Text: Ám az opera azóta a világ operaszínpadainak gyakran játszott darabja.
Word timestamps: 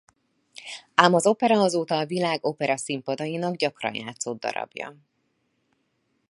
Ám 0.97 1.13
az 1.13 1.25
opera 1.27 1.59
azóta 1.61 1.97
a 1.97 2.05
világ 2.05 2.43
operaszínpadainak 2.45 3.55
gyakran 3.55 3.95
játszott 3.95 4.39
darabja. 4.39 4.95